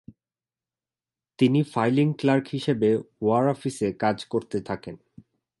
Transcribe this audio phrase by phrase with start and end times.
[1.39, 2.89] তিনি filing clerk হিসেবে
[3.21, 4.95] war অফিসে কাজ করতে থাকেন।